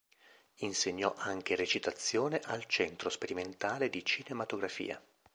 [0.61, 4.99] Insegnò anche recitazione al Centro Sperimentale di Cinematografia.